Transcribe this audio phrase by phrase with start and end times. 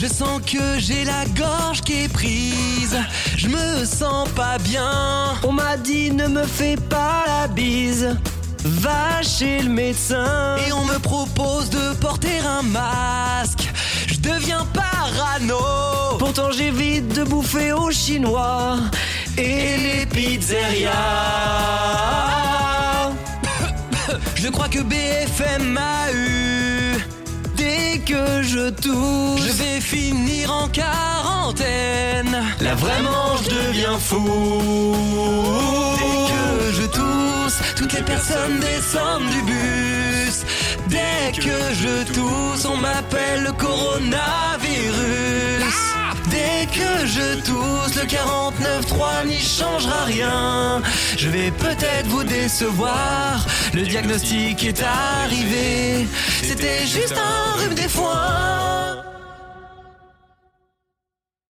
[0.00, 2.96] Je sens que j'ai la gorge qui est prise.
[3.36, 5.34] Je me sens pas bien.
[5.42, 8.16] On m'a dit ne me fais pas la bise.
[8.62, 10.56] Va chez le médecin.
[10.64, 13.68] Et on me propose de porter un masque.
[14.06, 15.58] Je deviens parano.
[16.20, 18.76] Pourtant j'évite de bouffer aux chinois
[19.36, 20.92] et les pizzerias.
[24.36, 26.37] Je crois que BFM m'a eu.
[27.98, 32.44] Dès que je touche, Je vais finir en quarantaine.
[32.60, 34.94] là vraiment je deviens fou.
[35.98, 40.44] Dès que je tousse, toutes les personnes descendent du bus.
[40.86, 44.14] Dès que je tousse, on m'appelle le coronavirus.
[46.30, 50.82] Dès que je tousse, le 49.3 n'y changera rien.
[51.16, 53.44] Je vais peut-être vous décevoir.
[53.74, 56.06] Le diagnostic est arrivé.
[56.48, 58.37] C'était juste un rhume des foins.